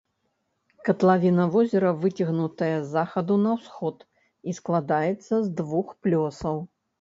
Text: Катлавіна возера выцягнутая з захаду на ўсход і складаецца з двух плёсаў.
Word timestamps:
Катлавіна 0.87 1.43
возера 1.55 1.91
выцягнутая 2.05 2.69
з 2.79 2.87
захаду 2.95 3.37
на 3.43 3.51
ўсход 3.59 3.97
і 4.51 4.57
складаецца 4.61 5.33
з 5.45 5.45
двух 5.61 5.87
плёсаў. 6.09 6.57